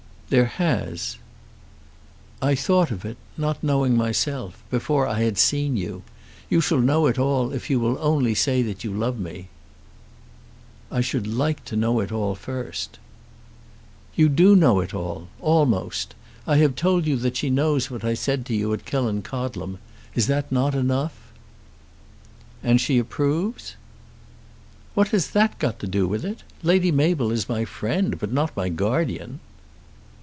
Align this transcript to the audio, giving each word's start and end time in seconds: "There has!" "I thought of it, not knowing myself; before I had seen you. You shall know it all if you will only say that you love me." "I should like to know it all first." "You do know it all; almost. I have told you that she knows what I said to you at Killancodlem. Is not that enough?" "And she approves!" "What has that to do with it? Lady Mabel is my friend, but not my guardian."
"There 0.33 0.45
has!" 0.45 1.17
"I 2.41 2.55
thought 2.55 2.89
of 2.89 3.03
it, 3.03 3.17
not 3.35 3.61
knowing 3.61 3.97
myself; 3.97 4.63
before 4.71 5.05
I 5.05 5.23
had 5.23 5.37
seen 5.37 5.75
you. 5.75 6.03
You 6.49 6.61
shall 6.61 6.79
know 6.79 7.07
it 7.07 7.19
all 7.19 7.51
if 7.51 7.69
you 7.69 7.81
will 7.81 7.97
only 7.99 8.33
say 8.33 8.61
that 8.61 8.81
you 8.81 8.93
love 8.93 9.19
me." 9.19 9.49
"I 10.89 11.01
should 11.01 11.27
like 11.27 11.65
to 11.65 11.75
know 11.75 11.99
it 11.99 12.13
all 12.13 12.33
first." 12.35 12.97
"You 14.15 14.29
do 14.29 14.55
know 14.55 14.79
it 14.79 14.93
all; 14.93 15.27
almost. 15.41 16.15
I 16.47 16.55
have 16.59 16.77
told 16.77 17.05
you 17.05 17.17
that 17.17 17.35
she 17.35 17.49
knows 17.49 17.91
what 17.91 18.05
I 18.05 18.13
said 18.13 18.45
to 18.45 18.55
you 18.55 18.71
at 18.73 18.85
Killancodlem. 18.85 19.79
Is 20.15 20.29
not 20.29 20.49
that 20.49 20.75
enough?" 20.75 21.33
"And 22.63 22.79
she 22.79 22.97
approves!" 22.99 23.75
"What 24.93 25.09
has 25.09 25.31
that 25.31 25.59
to 25.59 25.87
do 25.87 26.07
with 26.07 26.23
it? 26.23 26.41
Lady 26.63 26.89
Mabel 26.89 27.31
is 27.31 27.49
my 27.49 27.65
friend, 27.65 28.17
but 28.17 28.31
not 28.31 28.55
my 28.55 28.69
guardian." 28.69 29.41